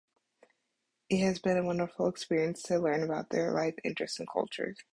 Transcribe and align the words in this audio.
It 1.11 1.19
has 1.19 1.37
been 1.37 1.57
a 1.59 1.63
wonderful 1.63 2.07
experience 2.07 2.63
to 2.63 2.79
learn 2.79 3.03
about 3.03 3.29
their 3.29 3.51
life, 3.51 3.75
interests, 3.83 4.17
and 4.17 4.27
culture. 4.27 4.73